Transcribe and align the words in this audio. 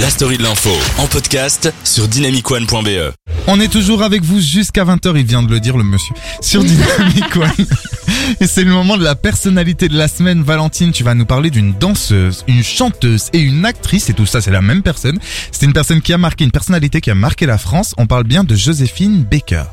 La 0.00 0.10
story 0.10 0.38
de 0.38 0.44
l'info 0.44 0.70
en 0.98 1.06
podcast 1.08 1.72
sur 1.82 2.06
dynamicone.be. 2.06 3.12
On 3.48 3.58
est 3.58 3.66
toujours 3.72 4.02
avec 4.02 4.22
vous 4.22 4.40
jusqu'à 4.40 4.84
20h, 4.84 5.12
il 5.16 5.24
vient 5.24 5.42
de 5.42 5.50
le 5.50 5.58
dire 5.58 5.76
le 5.76 5.82
monsieur, 5.82 6.14
sur 6.40 6.62
Dynamic 6.64 7.34
One. 7.34 7.66
Et 8.40 8.46
c'est 8.46 8.62
le 8.62 8.70
moment 8.70 8.96
de 8.96 9.02
la 9.02 9.16
personnalité 9.16 9.88
de 9.88 9.96
la 9.96 10.06
semaine. 10.06 10.42
Valentine, 10.42 10.92
tu 10.92 11.02
vas 11.02 11.14
nous 11.14 11.26
parler 11.26 11.50
d'une 11.50 11.72
danseuse, 11.72 12.44
une 12.46 12.62
chanteuse 12.62 13.28
et 13.32 13.40
une 13.40 13.64
actrice, 13.64 14.08
et 14.08 14.14
tout 14.14 14.26
ça 14.26 14.40
c'est 14.40 14.52
la 14.52 14.62
même 14.62 14.82
personne. 14.82 15.18
C'est 15.50 15.66
une 15.66 15.72
personne 15.72 16.00
qui 16.00 16.12
a 16.12 16.18
marqué, 16.18 16.44
une 16.44 16.52
personnalité 16.52 17.00
qui 17.00 17.10
a 17.10 17.16
marqué 17.16 17.46
la 17.46 17.58
France. 17.58 17.94
On 17.98 18.06
parle 18.06 18.24
bien 18.24 18.44
de 18.44 18.54
Joséphine 18.54 19.24
Baker. 19.24 19.64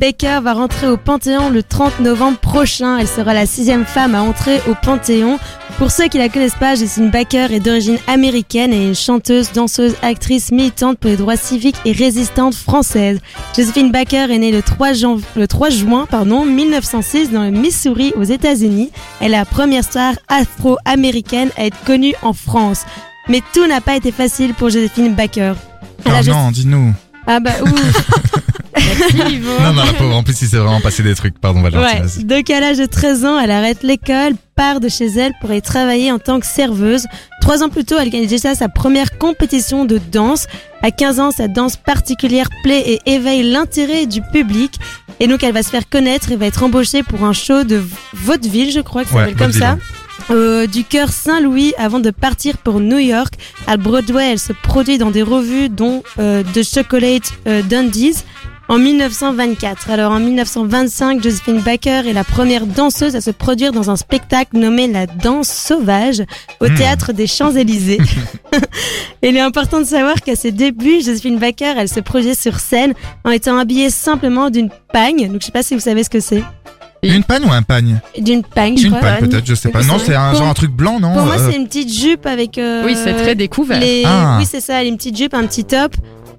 Baker 0.00 0.40
va 0.42 0.54
rentrer 0.54 0.86
au 0.88 0.96
Panthéon 0.96 1.50
le 1.50 1.62
30 1.62 2.00
novembre 2.00 2.38
prochain. 2.38 2.96
Elle 2.98 3.06
sera 3.06 3.34
la 3.34 3.44
sixième 3.46 3.84
femme 3.84 4.14
à 4.14 4.22
entrer 4.22 4.60
au 4.68 4.74
Panthéon. 4.74 5.38
Pour 5.78 5.90
ceux 5.90 6.08
qui 6.08 6.16
la 6.18 6.28
connaissent 6.28 6.54
pas, 6.58 6.74
Josephine 6.74 7.10
Baker 7.10 7.48
est 7.50 7.60
d'origine 7.60 7.98
américaine 8.06 8.72
et 8.72 8.86
une 8.88 8.94
chanteuse, 8.94 9.52
danseuse, 9.52 9.94
actrice 10.02 10.52
militante 10.52 10.98
pour 10.98 11.10
les 11.10 11.16
droits 11.16 11.36
civiques 11.36 11.76
et 11.84 11.92
résistante 11.92 12.54
française. 12.54 13.18
Josephine 13.56 13.90
Baker 13.92 14.26
est 14.30 14.38
née 14.38 14.52
le 14.52 14.62
3, 14.62 14.92
jan- 14.94 15.18
le 15.36 15.46
3 15.46 15.68
juin 15.70 16.06
pardon, 16.10 16.44
1906 16.46 17.30
dans 17.30 17.42
le 17.42 17.50
Missouri 17.50 18.12
aux 18.16 18.22
États-Unis. 18.24 18.90
Elle 19.20 19.28
est 19.28 19.38
la 19.38 19.44
première 19.44 19.84
star 19.84 20.14
afro-américaine 20.28 21.50
à 21.58 21.64
être 21.66 21.76
connue 21.84 22.14
en 22.22 22.32
France. 22.32 22.82
Mais 23.28 23.42
tout 23.52 23.66
n'a 23.66 23.80
pas 23.82 23.96
été 23.96 24.12
facile 24.12 24.54
pour 24.54 24.70
Josephine 24.70 25.14
Baker. 25.14 25.52
Elle 26.04 26.12
a 26.12 26.16
Ah 26.16 26.22
juste- 26.22 26.36
non, 26.36 26.50
dis-nous. 26.50 26.92
Ah 27.26 27.38
bah 27.38 27.52
Non, 29.60 29.72
non, 29.72 29.84
la 29.84 29.92
pauvre, 29.92 30.14
en 30.16 30.22
plus 30.22 30.40
il 30.42 30.48
s'est 30.48 30.56
vraiment 30.56 30.80
passé 30.80 31.02
des 31.02 31.14
trucs. 31.14 31.38
Pardon 31.38 31.62
Valentine, 31.62 32.04
Ouais, 32.04 32.24
donc 32.24 32.50
à 32.50 32.60
l'âge 32.60 32.78
de 32.78 32.86
13 32.86 33.24
ans, 33.24 33.38
elle 33.38 33.50
arrête 33.50 33.82
l'école, 33.82 34.32
part 34.56 34.80
de 34.80 34.88
chez 34.88 35.06
elle 35.06 35.32
pour 35.40 35.52
y 35.52 35.62
travailler 35.62 36.10
en 36.12 36.18
tant 36.18 36.40
que 36.40 36.46
serveuse. 36.46 37.04
Trois 37.40 37.62
ans 37.62 37.68
plus 37.68 37.84
tôt, 37.84 37.96
elle 37.98 38.10
gagne 38.10 38.26
déjà 38.26 38.54
sa 38.54 38.68
première 38.68 39.18
compétition 39.18 39.84
de 39.84 39.98
danse. 40.12 40.46
À 40.82 40.90
15 40.90 41.20
ans, 41.20 41.30
sa 41.30 41.48
danse 41.48 41.76
particulière 41.76 42.48
plaît 42.62 42.82
et 42.86 43.00
éveille 43.12 43.42
l'intérêt 43.50 44.06
du 44.06 44.20
public. 44.22 44.72
Et 45.20 45.26
donc 45.26 45.42
elle 45.42 45.52
va 45.52 45.62
se 45.62 45.68
faire 45.70 45.88
connaître 45.88 46.32
et 46.32 46.36
va 46.36 46.46
être 46.46 46.62
embauchée 46.62 47.02
pour 47.02 47.24
un 47.24 47.32
show 47.34 47.64
de 47.64 47.82
vaudeville, 48.14 48.72
je 48.72 48.80
crois 48.80 49.04
que 49.04 49.10
ça 49.10 49.16
Ouais, 49.16 49.20
s'appelle 49.30 49.36
comme 49.36 49.52
ça. 49.52 49.76
euh, 50.30 50.66
du 50.66 50.84
cœur 50.84 51.10
Saint-Louis 51.10 51.74
avant 51.76 52.00
de 52.00 52.10
partir 52.10 52.56
pour 52.58 52.80
New 52.80 52.98
York. 52.98 53.34
À 53.66 53.76
Broadway, 53.76 54.32
elle 54.32 54.38
se 54.38 54.52
produit 54.54 54.96
dans 54.96 55.10
des 55.10 55.22
revues 55.22 55.68
dont 55.68 56.02
euh, 56.18 56.42
The 56.54 56.62
Chocolate 56.62 57.32
euh, 57.46 57.60
Dundies 57.62 58.16
en 58.70 58.78
1924. 58.78 59.90
Alors 59.90 60.12
en 60.12 60.20
1925, 60.20 61.22
Josephine 61.22 61.60
Baker 61.60 62.02
est 62.08 62.12
la 62.12 62.24
première 62.24 62.64
danseuse 62.66 63.16
à 63.16 63.20
se 63.20 63.30
produire 63.30 63.72
dans 63.72 63.90
un 63.90 63.96
spectacle 63.96 64.56
nommé 64.56 64.86
La 64.86 65.06
Danse 65.06 65.48
Sauvage 65.48 66.22
au 66.60 66.68
Hmm. 66.68 66.74
théâtre 66.76 67.12
des 67.12 67.26
Champs-Élysées. 67.26 67.98
Il 69.22 69.36
est 69.36 69.40
important 69.40 69.80
de 69.80 69.84
savoir 69.84 70.14
qu'à 70.22 70.36
ses 70.36 70.52
débuts, 70.52 71.02
Josephine 71.04 71.38
Baker, 71.38 71.74
elle 71.76 71.88
se 71.88 72.00
produisait 72.00 72.34
sur 72.34 72.58
scène 72.60 72.94
en 73.24 73.30
étant 73.30 73.58
habillée 73.58 73.90
simplement 73.90 74.48
d'une 74.50 74.70
pagne. 74.92 75.30
Donc 75.30 75.40
je 75.42 75.46
sais 75.46 75.52
pas 75.52 75.62
si 75.62 75.74
vous 75.74 75.80
savez 75.80 76.02
ce 76.04 76.10
que 76.10 76.20
c'est. 76.20 76.42
Une 77.02 77.24
panne 77.24 77.44
ou 77.44 77.50
un 77.50 77.62
pagne? 77.62 77.98
D'une 78.18 78.42
pagne, 78.42 78.76
je 78.76 78.84
Une 78.86 78.90
crois. 78.94 79.00
panne 79.00 79.28
peut-être, 79.28 79.46
je 79.46 79.54
sais 79.54 79.70
pas. 79.70 79.82
Non, 79.82 79.96
c'est 79.98 80.14
un 80.14 80.34
genre 80.34 80.48
un 80.48 80.52
truc 80.54 80.70
blanc, 80.70 81.00
non? 81.00 81.14
Pour 81.14 81.24
moi, 81.24 81.36
Euh, 81.38 81.48
c'est 81.50 81.56
une 81.56 81.66
petite 81.66 81.90
jupe 81.92 82.26
avec. 82.26 82.58
euh, 82.58 82.82
Oui, 82.84 82.94
c'est 82.94 83.14
très 83.14 83.34
découvert. 83.34 83.80
les- 83.80 84.02
Ah. 84.04 84.36
Oui, 84.38 84.46
c'est 84.48 84.60
ça, 84.60 84.82
une 84.84 84.96
petite 84.98 85.16
jupe, 85.16 85.32
un 85.32 85.46
petit 85.46 85.64
top. 85.64 85.94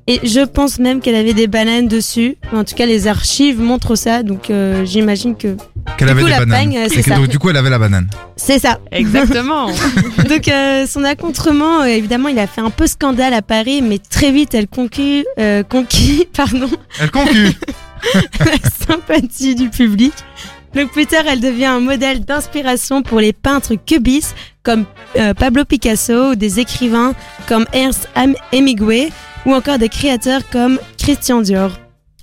Et 0.07 0.19
je 0.23 0.41
pense 0.41 0.79
même 0.79 0.99
qu'elle 0.99 1.15
avait 1.15 1.33
des 1.33 1.47
bananes 1.47 1.87
dessus. 1.87 2.35
En 2.53 2.63
tout 2.63 2.75
cas, 2.75 2.85
les 2.85 3.07
archives 3.07 3.59
montrent 3.59 3.95
ça, 3.95 4.23
donc 4.23 4.49
euh, 4.49 4.83
j'imagine 4.83 5.35
que 5.37 5.55
Qu'elle 5.97 6.07
du 6.07 6.11
avait 6.11 6.21
coup, 6.21 6.27
des 6.27 6.31
la 6.33 6.39
bananes. 6.39 6.71
pagne, 6.71 6.79
c'est 6.89 6.99
Et 6.99 7.03
que- 7.03 7.09
ça. 7.09 7.15
donc, 7.15 7.27
du 7.27 7.37
coup, 7.39 7.49
elle 7.49 7.57
avait 7.57 7.69
la 7.69 7.79
banane. 7.79 8.09
c'est 8.35 8.59
ça. 8.59 8.79
Exactement. 8.91 9.67
Donc 10.29 10.47
euh, 10.47 10.85
son 10.87 11.03
accontrement, 11.03 11.81
euh, 11.81 11.85
évidemment, 11.85 12.29
il 12.29 12.39
a 12.39 12.47
fait 12.47 12.61
un 12.61 12.69
peu 12.71 12.87
scandale 12.87 13.33
à 13.33 13.41
Paris, 13.41 13.81
mais 13.81 13.99
très 13.99 14.31
vite, 14.31 14.53
elle 14.53 14.67
conquit, 14.67 15.25
euh, 15.39 15.63
conquis, 15.63 16.27
pardon, 16.35 16.69
Elle 16.99 17.11
conclut. 17.11 17.51
la 18.39 18.69
sympathie 18.87 19.55
du 19.55 19.69
public. 19.69 20.13
Donc 20.73 20.91
plus 20.91 21.05
tard, 21.05 21.23
elle 21.29 21.41
devient 21.41 21.65
un 21.65 21.79
modèle 21.81 22.21
d'inspiration 22.23 23.01
pour 23.03 23.19
les 23.19 23.33
peintres 23.33 23.75
cubistes 23.75 24.35
comme 24.63 24.85
euh, 25.17 25.33
Pablo 25.33 25.65
Picasso 25.65 26.31
ou 26.31 26.35
des 26.35 26.59
écrivains 26.59 27.13
comme 27.47 27.65
Ernst 27.73 28.07
Hem- 28.15 28.35
Hemingway 28.53 29.09
ou 29.45 29.53
encore 29.53 29.77
des 29.77 29.89
créateurs 29.89 30.41
comme 30.51 30.79
Christian 30.97 31.41
Dior. 31.41 31.71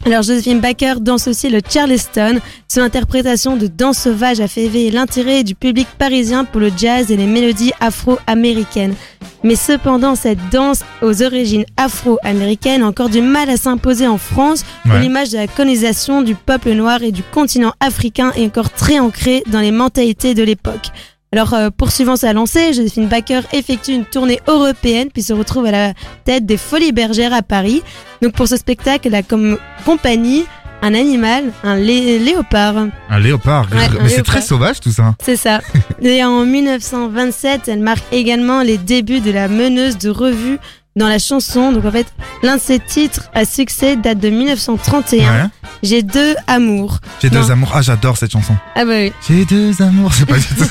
Alors 0.07 0.23
Josephine 0.23 0.61
Baker 0.61 0.95
danse 1.01 1.27
aussi 1.27 1.51
le 1.51 1.61
Charleston. 1.69 2.39
Son 2.69 2.81
interprétation 2.83 3.57
de 3.57 3.67
danse 3.67 3.99
sauvage 3.99 4.39
a 4.41 4.47
fait 4.47 4.63
éveiller 4.65 4.93
l'intérêt 4.93 5.43
du 5.43 5.57
public 5.57 5.89
parisien 5.99 6.45
pour 6.45 6.61
le 6.61 6.71
jazz 6.77 7.11
et 7.11 7.17
les 7.17 7.27
mélodies 7.27 7.73
afro-américaines. 7.81 8.95
Mais 9.43 9.57
cependant, 9.57 10.15
cette 10.15 10.39
danse 10.51 10.83
aux 11.03 11.23
origines 11.23 11.65
afro-américaines 11.77 12.83
a 12.83 12.87
encore 12.87 13.09
du 13.09 13.21
mal 13.21 13.51
à 13.51 13.57
s'imposer 13.57 14.07
en 14.07 14.19
France 14.19 14.65
Ouais. 14.87 15.01
l'image 15.01 15.31
de 15.31 15.37
la 15.37 15.47
colonisation 15.49 16.23
du 16.23 16.35
peuple 16.37 16.71
noir 16.73 17.03
et 17.03 17.13
du 17.13 17.23
continent 17.23 17.73
africain 17.81 18.33
est 18.37 18.47
encore 18.47 18.71
très 18.71 18.99
ancrée 19.01 19.43
dans 19.49 19.61
les 19.61 19.73
mentalités 19.73 20.35
de 20.35 20.43
l'époque. 20.45 20.89
Alors, 21.33 21.53
euh, 21.53 21.69
poursuivant 21.71 22.17
sa 22.17 22.33
lancée, 22.33 22.73
Josephine 22.73 23.07
Baker 23.07 23.41
effectue 23.53 23.93
une 23.93 24.07
tournée 24.07 24.41
européenne 24.47 25.09
puis 25.13 25.23
se 25.23 25.33
retrouve 25.35 25.67
à 25.67 25.71
la 25.71 25.93
tête 26.25 26.47
des 26.47 26.57
Folies 26.57 26.93
Bergères 26.93 27.35
à 27.35 27.43
Paris. 27.43 27.83
Donc, 28.23 28.33
pour 28.33 28.49
ce 28.49 28.57
spectacle, 28.57 29.09
elle 29.09 29.15
a 29.15 29.23
comme 29.23 29.59
compagnie 29.85 30.47
un 30.81 30.95
animal, 30.95 31.53
un 31.65 31.77
lé- 31.77 32.19
léopard. 32.19 32.77
Un 33.11 33.19
léopard. 33.19 33.67
Ouais, 33.73 33.89
Mais 34.01 34.09
c'est 34.09 34.23
très 34.23 34.41
sauvage 34.41 34.81
tout 34.81 34.93
ça. 34.93 35.15
C'est 35.23 35.37
ça. 35.37 35.61
Et 36.03 36.25
en 36.25 36.47
1927, 36.47 37.69
elle 37.69 37.81
marque 37.81 38.05
également 38.13 38.63
les 38.63 38.79
débuts 38.79 39.21
de 39.21 39.31
la 39.31 39.49
meneuse 39.49 39.99
de 39.99 40.09
revue 40.09 40.59
dans 40.97 41.09
la 41.09 41.19
chanson. 41.19 41.73
Donc 41.73 41.85
en 41.85 41.91
fait, 41.91 42.07
l'un 42.43 42.57
de 42.57 42.61
ses 42.61 42.79
titres 42.79 43.29
à 43.35 43.45
succès 43.45 43.97
date 43.97 44.19
de 44.19 44.31
1931. 44.31 45.19
Ouais. 45.19 45.49
J'ai 45.83 46.03
deux 46.03 46.35
amours. 46.47 46.99
J'ai 47.23 47.31
deux 47.31 47.39
Non. 47.41 47.51
amours. 47.51 47.71
Ah, 47.75 47.83
j'adore 47.83 48.17
cette 48.17 48.33
chanson. 48.33 48.55
Ah 48.75 48.85
bah 48.85 48.93
oui. 48.97 49.13
J'ai 49.29 49.45
deux 49.45 49.81
amours. 49.83 50.13
C'est 50.15 50.27
pas 50.27 50.39
du 50.39 50.45
tout. 50.45 50.65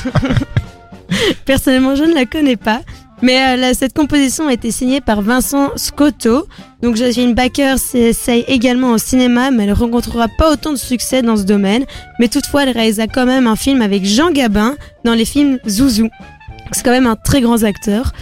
Personnellement, 1.44 1.94
je 1.96 2.04
ne 2.04 2.14
la 2.14 2.26
connais 2.26 2.56
pas. 2.56 2.80
Mais 3.20 3.36
euh, 3.48 3.56
là, 3.56 3.74
cette 3.74 3.94
composition 3.94 4.46
a 4.46 4.52
été 4.52 4.70
signée 4.70 5.00
par 5.00 5.22
Vincent 5.22 5.70
Scotto. 5.76 6.46
Donc 6.82 6.94
Josephine 6.96 7.34
Baker 7.34 7.74
s'essaye 7.78 8.44
également 8.46 8.92
au 8.92 8.98
cinéma, 8.98 9.50
mais 9.50 9.64
elle 9.64 9.70
ne 9.70 9.74
rencontrera 9.74 10.28
pas 10.38 10.52
autant 10.52 10.70
de 10.72 10.76
succès 10.78 11.22
dans 11.22 11.36
ce 11.36 11.42
domaine. 11.42 11.84
Mais 12.20 12.28
toutefois, 12.28 12.62
elle 12.64 12.70
réalisa 12.70 13.06
quand 13.08 13.26
même 13.26 13.46
un 13.48 13.56
film 13.56 13.82
avec 13.82 14.04
Jean 14.04 14.30
Gabin 14.30 14.76
dans 15.04 15.14
les 15.14 15.24
films 15.24 15.58
Zouzou. 15.66 16.08
C'est 16.70 16.84
quand 16.84 16.92
même 16.92 17.06
un 17.08 17.16
très 17.16 17.40
grand 17.40 17.64
acteur. 17.64 18.12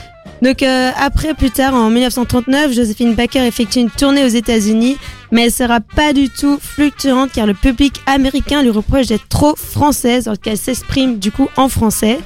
Donc 0.42 0.62
euh, 0.62 0.90
après, 0.96 1.34
plus 1.34 1.50
tard, 1.50 1.74
en 1.74 1.90
1939, 1.90 2.72
Josephine 2.72 3.14
Baker 3.14 3.46
effectue 3.46 3.80
une 3.80 3.90
tournée 3.90 4.24
aux 4.24 4.28
États-Unis, 4.28 4.96
mais 5.30 5.44
elle 5.44 5.52
sera 5.52 5.80
pas 5.80 6.12
du 6.12 6.28
tout 6.28 6.58
fluctuante 6.60 7.32
car 7.32 7.46
le 7.46 7.54
public 7.54 8.00
américain 8.06 8.62
lui 8.62 8.70
reproche 8.70 9.06
d'être 9.06 9.28
trop 9.28 9.56
française 9.56 10.28
alors 10.28 10.38
qu'elle 10.38 10.58
s'exprime 10.58 11.18
du 11.18 11.32
coup 11.32 11.48
en 11.56 11.68
français. 11.68 12.18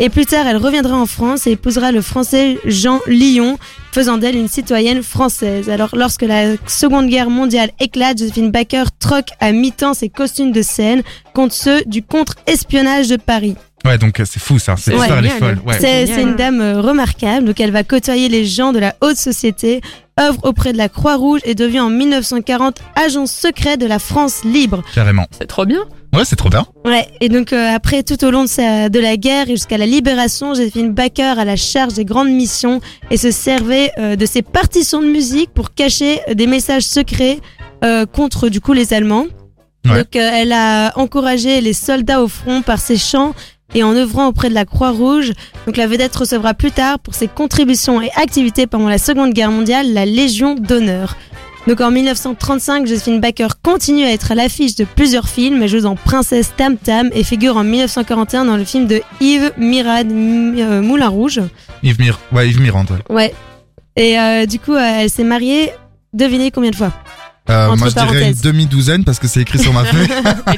Et 0.00 0.10
plus 0.10 0.26
tard, 0.26 0.46
elle 0.46 0.58
reviendra 0.58 0.96
en 0.96 1.06
France 1.06 1.48
et 1.48 1.52
épousera 1.52 1.90
le 1.90 2.00
français 2.00 2.58
Jean 2.64 3.00
Lyon, 3.08 3.58
faisant 3.90 4.16
d'elle 4.16 4.36
une 4.36 4.46
citoyenne 4.46 5.02
française. 5.02 5.68
Alors, 5.68 5.90
lorsque 5.92 6.22
la 6.22 6.54
Seconde 6.68 7.08
Guerre 7.08 7.30
mondiale 7.30 7.70
éclate, 7.80 8.18
Josephine 8.18 8.52
Baker 8.52 8.84
troque 9.00 9.30
à 9.40 9.50
mi-temps 9.50 9.94
ses 9.94 10.08
costumes 10.08 10.52
de 10.52 10.62
scène 10.62 11.02
contre 11.34 11.54
ceux 11.54 11.82
du 11.84 12.04
contre-espionnage 12.04 13.08
de 13.08 13.16
Paris. 13.16 13.56
Ouais, 13.88 13.98
donc 13.98 14.20
euh, 14.20 14.24
c'est 14.24 14.40
fou 14.40 14.58
ça. 14.58 14.76
Cette 14.76 14.94
Ouais. 14.94 15.00
histoire, 15.00 15.18
elle 15.18 15.26
est 15.26 15.30
Génial. 15.30 15.56
folle. 15.56 15.62
Ouais. 15.66 15.78
C'est 15.80 16.22
une 16.22 16.36
dame 16.36 16.60
euh, 16.60 16.80
remarquable, 16.80 17.46
donc 17.46 17.58
elle 17.60 17.70
va 17.72 17.82
côtoyer 17.84 18.28
les 18.28 18.44
gens 18.44 18.72
de 18.72 18.78
la 18.78 18.94
haute 19.00 19.16
société, 19.16 19.80
œuvre 20.20 20.40
auprès 20.44 20.72
de 20.72 20.78
la 20.78 20.88
Croix-Rouge 20.88 21.40
et 21.44 21.54
devient 21.54 21.80
en 21.80 21.90
1940 21.90 22.78
agent 22.96 23.26
secret 23.26 23.76
de 23.76 23.86
la 23.86 23.98
France 23.98 24.44
libre. 24.44 24.82
Carrément. 24.94 25.26
C'est 25.38 25.46
trop 25.46 25.64
bien. 25.64 25.80
Ouais, 26.14 26.24
c'est 26.24 26.36
trop 26.36 26.48
bien. 26.48 26.66
Ouais, 26.84 27.06
et 27.20 27.28
donc 27.28 27.52
euh, 27.52 27.70
après, 27.74 28.02
tout 28.02 28.22
au 28.24 28.30
long 28.30 28.44
de, 28.44 28.48
sa, 28.48 28.88
de 28.88 28.98
la 28.98 29.16
guerre 29.16 29.48
et 29.48 29.52
jusqu'à 29.52 29.76
la 29.78 29.86
libération, 29.86 30.54
Joséphine 30.54 30.92
Baker 30.92 31.34
à 31.38 31.44
la 31.44 31.56
charge 31.56 31.94
des 31.94 32.04
grandes 32.04 32.30
missions 32.30 32.80
et 33.10 33.16
se 33.16 33.30
servait 33.30 33.90
euh, 33.98 34.16
de 34.16 34.26
ses 34.26 34.42
partitions 34.42 35.00
de 35.02 35.06
musique 35.06 35.50
pour 35.54 35.74
cacher 35.74 36.20
des 36.34 36.46
messages 36.46 36.84
secrets 36.84 37.38
euh, 37.84 38.06
contre 38.06 38.48
du 38.48 38.60
coup 38.60 38.72
les 38.72 38.92
Allemands. 38.94 39.26
Ouais. 39.84 39.98
Donc 39.98 40.16
euh, 40.16 40.30
elle 40.32 40.52
a 40.52 40.92
encouragé 40.98 41.60
les 41.60 41.72
soldats 41.74 42.22
au 42.22 42.28
front 42.28 42.62
par 42.62 42.80
ses 42.80 42.96
chants 42.96 43.34
et 43.74 43.82
en 43.82 43.94
œuvrant 43.94 44.28
auprès 44.28 44.48
de 44.48 44.54
la 44.54 44.64
Croix-Rouge. 44.64 45.32
Donc 45.66 45.76
la 45.76 45.86
vedette 45.86 46.14
recevra 46.16 46.54
plus 46.54 46.70
tard 46.72 46.98
pour 46.98 47.14
ses 47.14 47.28
contributions 47.28 48.00
et 48.00 48.10
activités 48.16 48.66
pendant 48.66 48.88
la 48.88 48.98
Seconde 48.98 49.32
Guerre 49.32 49.50
mondiale 49.50 49.92
la 49.92 50.06
Légion 50.06 50.54
d'honneur. 50.54 51.16
Donc 51.66 51.82
en 51.82 51.90
1935, 51.90 52.86
Josephine 52.86 53.20
Baker 53.20 53.48
continue 53.62 54.04
à 54.04 54.12
être 54.12 54.32
à 54.32 54.34
l'affiche 54.34 54.74
de 54.74 54.84
plusieurs 54.84 55.28
films. 55.28 55.62
Elle 55.62 55.68
joue 55.68 55.80
dans 55.80 55.96
Princesse 55.96 56.52
Tam 56.56 56.76
Tam 56.78 57.10
et 57.12 57.24
figure 57.24 57.58
en 57.58 57.64
1941 57.64 58.46
dans 58.46 58.56
le 58.56 58.64
film 58.64 58.86
de 58.86 59.02
Yves 59.20 59.52
Mirad 59.58 60.10
euh, 60.10 60.80
Moulin 60.80 61.08
Rouge. 61.08 61.40
Yves, 61.82 61.98
Mir... 62.00 62.18
ouais, 62.32 62.48
Yves 62.48 62.60
Mirand. 62.62 62.86
ouais. 63.10 63.14
Ouais. 63.14 63.34
Et 63.96 64.18
euh, 64.18 64.46
du 64.46 64.58
coup, 64.60 64.74
euh, 64.74 65.00
elle 65.00 65.10
s'est 65.10 65.24
mariée, 65.24 65.72
devinez 66.14 66.50
combien 66.52 66.70
de 66.70 66.76
fois? 66.76 66.92
Euh, 67.50 67.74
moi, 67.76 67.88
je 67.88 67.94
dirais 67.94 68.30
une 68.30 68.34
demi-douzaine 68.40 69.04
parce 69.04 69.18
que 69.18 69.26
c'est 69.26 69.40
écrit 69.40 69.58
sur 69.58 69.72
ma 69.72 69.84
feuille. 69.84 70.08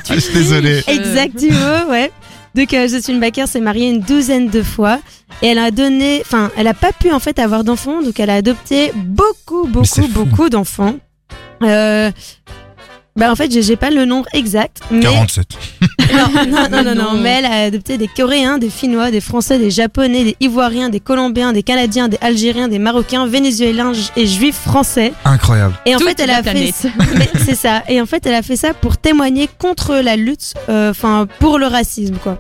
Je 0.15 0.21
suis 0.21 0.35
désolé. 0.35 0.83
Exactement, 0.87 1.89
ouais. 1.89 2.11
Donc 2.55 2.75
euh, 2.75 2.89
Josephine 2.89 3.21
Baker 3.21 3.47
s'est 3.47 3.61
mariée 3.61 3.91
une 3.91 4.01
douzaine 4.01 4.49
de 4.49 4.63
fois. 4.63 5.01
Et 5.43 5.49
elle 5.49 5.59
a 5.59 5.71
donné, 5.71 6.21
enfin, 6.21 6.51
elle 6.57 6.67
a 6.67 6.75
pas 6.75 6.93
pu 6.93 7.13
en 7.13 7.21
fait 7.21 7.39
avoir 7.39 7.65
d'enfants, 7.65 8.03
donc 8.03 8.21
elle 8.21 8.31
a 8.31 8.35
adopté 8.35 8.93
beaucoup, 8.95 9.67
beaucoup, 9.67 10.07
beaucoup 10.09 10.49
d'enfants. 10.49 10.97
Euh, 11.63 12.11
bah 13.17 13.31
en 13.31 13.37
fait, 13.37 13.51
j'ai 13.53 13.63
j'ai 13.63 13.77
pas 13.77 13.91
le 13.91 14.05
nombre 14.05 14.27
exact, 14.33 14.81
mais 14.91 15.03
47. 15.03 15.47
non, 16.13 16.47
non, 16.47 16.69
non, 16.71 16.85
non, 16.85 16.95
non, 17.03 17.15
mais 17.21 17.39
elle 17.39 17.45
a 17.45 17.65
adopté 17.65 17.99
des 17.99 18.09
Coréens, 18.09 18.59
des 18.59 18.71
Finnois, 18.71 19.11
des 19.11 19.21
Français, 19.21 19.59
des 19.59 19.71
Japonais, 19.71 20.25
des 20.25 20.37
Ivoiriens, 20.41 20.89
des 20.89 21.01
Colombiens, 21.01 21.53
des 21.53 21.63
Canadiens, 21.63 22.09
des 22.09 22.19
Algériens, 22.21 22.69
des 22.69 22.79
Marocains, 22.79 23.27
Vénézuéliens 23.27 23.93
et 24.17 24.27
Juifs 24.27 24.61
français. 24.61 25.13
Incroyable. 25.25 25.75
Et 25.87 25.95
en 25.95 25.99
Toute 25.99 26.09
fait, 26.09 26.21
elle 26.21 26.31
a 26.31 26.43
fait 26.43 26.73
c'est 27.45 27.55
ça. 27.55 27.83
Et 27.89 28.01
en 28.01 28.07
fait, 28.07 28.25
elle 28.27 28.35
a 28.35 28.43
fait 28.43 28.57
ça 28.57 28.75
pour 28.75 28.97
témoigner 28.97 29.49
contre 29.59 29.97
la 29.97 30.17
lutte, 30.17 30.55
euh, 30.69 30.91
enfin 30.91 31.27
pour 31.39 31.59
le 31.59 31.67
racisme, 31.67 32.17
quoi. 32.17 32.39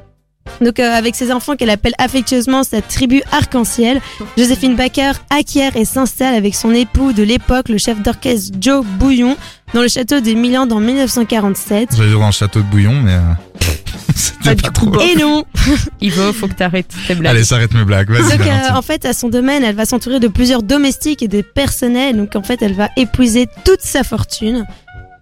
Donc 0.60 0.78
euh, 0.78 0.92
avec 0.92 1.14
ses 1.14 1.32
enfants 1.32 1.56
qu'elle 1.56 1.70
appelle 1.70 1.94
affectueusement 1.98 2.64
sa 2.64 2.82
tribu 2.82 3.22
arc-en-ciel, 3.32 4.00
Joséphine 4.36 4.76
Baker 4.76 5.12
acquiert 5.30 5.76
et 5.76 5.84
s'installe 5.84 6.34
avec 6.34 6.54
son 6.54 6.74
époux 6.74 7.12
de 7.12 7.22
l'époque, 7.22 7.68
le 7.68 7.78
chef 7.78 8.02
d'orchestre 8.02 8.54
Joe 8.60 8.84
Bouillon, 8.84 9.36
dans 9.74 9.82
le 9.82 9.88
château 9.88 10.20
des 10.20 10.34
Milans 10.34 10.66
dans 10.66 10.80
1947. 10.80 11.90
J'allais 11.96 12.08
dire 12.08 12.18
dans 12.18 12.26
le 12.26 12.32
château 12.32 12.60
de 12.60 12.64
Bouillon, 12.66 13.00
mais 13.02 13.14
euh, 13.14 13.20
c'était 14.14 14.44
Pas 14.44 14.54
du 14.54 14.62
pas 14.62 14.68
tout 14.70 14.90
trop. 14.90 15.00
Et 15.00 15.14
non 15.16 15.44
Ivo, 16.00 16.32
faut 16.32 16.48
que 16.48 16.54
t'arrêtes 16.54 16.92
tes 17.06 17.14
blagues. 17.14 17.30
Allez, 17.34 17.44
s'arrête 17.44 17.72
mes 17.74 17.84
blagues. 17.84 18.10
Vas-y, 18.10 18.38
Donc 18.38 18.46
euh, 18.46 18.74
en 18.74 18.82
fait 18.82 19.04
à 19.04 19.12
son 19.12 19.28
domaine 19.28 19.64
elle 19.64 19.76
va 19.76 19.84
s'entourer 19.86 20.20
de 20.20 20.28
plusieurs 20.28 20.62
domestiques 20.62 21.22
et 21.22 21.28
des 21.28 21.42
personnels 21.42 22.16
donc 22.16 22.34
en 22.36 22.42
fait 22.42 22.62
elle 22.62 22.74
va 22.74 22.88
épuiser 22.96 23.48
toute 23.64 23.80
sa 23.80 24.02
fortune. 24.04 24.64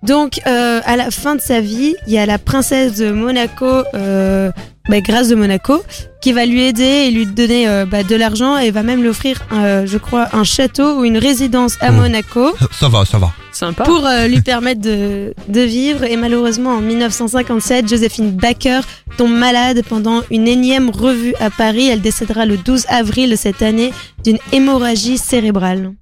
Donc 0.03 0.41
euh, 0.47 0.81
à 0.85 0.97
la 0.97 1.11
fin 1.11 1.35
de 1.35 1.41
sa 1.41 1.61
vie 1.61 1.95
il 2.07 2.13
y 2.13 2.19
a 2.19 2.27
la 2.27 2.39
princesse 2.39 2.97
de 2.97 3.11
Monaco, 3.11 3.83
euh, 3.95 4.51
bah, 4.89 5.01
Grâce 5.01 5.29
de 5.29 5.35
Monaco, 5.35 5.83
qui 6.21 6.33
va 6.33 6.47
lui 6.47 6.63
aider 6.63 6.83
et 6.83 7.11
lui 7.11 7.27
donner 7.27 7.69
euh, 7.69 7.85
bah, 7.87 8.03
de 8.03 8.15
l'argent 8.17 8.57
et 8.59 8.71
va 8.71 8.83
même 8.83 9.01
lui 9.03 9.09
offrir 9.09 9.41
euh, 9.53 9.87
je 9.87 9.99
crois 9.99 10.29
un 10.33 10.45
château 10.45 10.99
ou 11.01 11.05
une 11.05 11.19
résidence 11.19 11.77
à 11.81 11.91
Oh. 11.91 11.95
Monaco 11.95 12.53
Ça 12.73 12.89
va, 12.89 13.05
ça 13.05 13.19
va. 13.19 13.33
Sympa. 13.53 13.83
pour 13.85 14.07
euh, 14.07 14.27
lui 14.29 14.41
permettre 14.41 14.81
de, 14.81 15.35
de 15.49 15.61
vivre. 15.63 16.05
Et 16.05 16.17
malheureusement, 16.17 16.75
en 16.75 16.81
1957, 16.81 17.89
Joséphine 17.89 18.31
Baker 18.31 18.81
tombe 19.17 19.33
malade 19.33 19.83
pendant 19.89 20.23
une 20.31 20.47
énième 20.47 20.91
revue 20.91 21.35
à 21.41 21.51
Paris. 21.51 21.89
Elle 21.89 22.01
décédera 22.01 22.47
le 22.47 22.57
12 22.57 22.85
avril 22.89 23.31
de 23.31 23.37
cette 23.37 23.63
année 23.63 23.93
d'une 24.25 24.39
hémorragie 24.53 25.19
cérébrale. 25.19 25.93